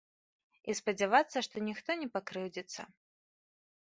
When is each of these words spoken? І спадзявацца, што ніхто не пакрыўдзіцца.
І 0.71 0.75
спадзявацца, 0.79 1.37
што 1.47 1.55
ніхто 1.67 1.91
не 2.03 2.07
пакрыўдзіцца. 2.19 2.81